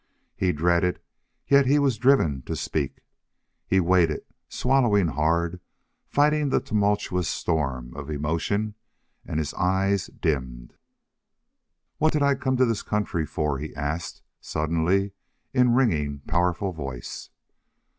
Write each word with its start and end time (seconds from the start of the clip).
He 0.35 0.51
dreaded, 0.51 0.99
yet 1.47 1.67
he 1.67 1.77
was 1.77 1.99
driven 1.99 2.41
to 2.47 2.55
speak. 2.55 3.01
He 3.67 3.79
waited, 3.79 4.21
swallowing 4.49 5.09
hard, 5.09 5.59
fighting 6.07 6.49
the 6.49 6.59
tumultuous 6.59 7.27
storm 7.27 7.95
of 7.95 8.09
emotion, 8.09 8.73
and 9.23 9.37
his 9.37 9.53
eyes 9.53 10.07
dimmed. 10.07 10.73
"What 11.99 12.13
did 12.13 12.23
I 12.23 12.33
come 12.33 12.57
to 12.57 12.65
this 12.65 12.81
country 12.81 13.27
for?" 13.27 13.59
he 13.59 13.75
asked, 13.75 14.23
suddenly, 14.39 15.11
in 15.53 15.75
ringing, 15.75 16.21
powerful 16.25 16.71
voice. 16.73 17.29